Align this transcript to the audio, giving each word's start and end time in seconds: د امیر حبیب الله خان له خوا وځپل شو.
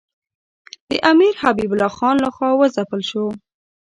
د 0.89 0.91
امیر 1.11 1.33
حبیب 1.43 1.71
الله 1.73 1.91
خان 1.97 2.15
له 2.23 2.29
خوا 2.35 2.49
وځپل 2.55 3.01
شو. 3.09 3.25